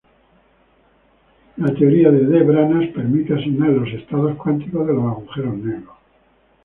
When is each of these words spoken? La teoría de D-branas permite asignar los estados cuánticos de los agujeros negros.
La 1.57 1.71
teoría 1.75 2.09
de 2.09 2.25
D-branas 2.25 2.87
permite 2.89 3.35
asignar 3.35 3.69
los 3.69 3.87
estados 3.93 4.35
cuánticos 4.35 4.87
de 4.87 4.93
los 4.95 5.03
agujeros 5.05 5.55
negros. 5.57 5.95